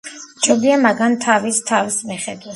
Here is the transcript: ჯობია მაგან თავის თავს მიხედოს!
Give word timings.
ჯობია 0.47 0.79
მაგან 0.87 1.19
თავის 1.27 1.61
თავს 1.71 2.01
მიხედოს! 2.11 2.49